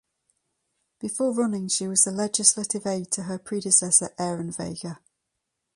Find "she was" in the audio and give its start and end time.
1.67-2.05